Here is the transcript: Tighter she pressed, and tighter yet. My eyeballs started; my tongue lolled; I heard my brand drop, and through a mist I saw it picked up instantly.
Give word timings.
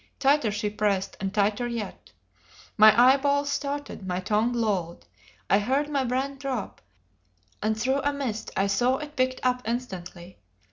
Tighter 0.17 0.49
she 0.49 0.71
pressed, 0.71 1.15
and 1.19 1.31
tighter 1.31 1.67
yet. 1.67 2.09
My 2.75 2.89
eyeballs 3.11 3.51
started; 3.51 4.07
my 4.07 4.19
tongue 4.19 4.51
lolled; 4.51 5.05
I 5.47 5.59
heard 5.59 5.89
my 5.89 6.03
brand 6.05 6.39
drop, 6.39 6.81
and 7.61 7.79
through 7.79 8.01
a 8.01 8.11
mist 8.11 8.49
I 8.57 8.65
saw 8.65 8.97
it 8.97 9.15
picked 9.15 9.41
up 9.43 9.61
instantly. 9.63 10.39